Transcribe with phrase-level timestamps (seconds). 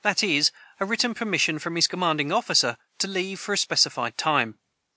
[0.03, 3.55] [Footnote 178: That is, a written permission from his commanding officer, to leave for a
[3.59, 4.57] specified time.